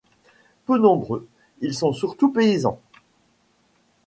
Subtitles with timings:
[0.65, 1.27] Peu nombreux,
[1.61, 2.81] ils sont surtout paysans.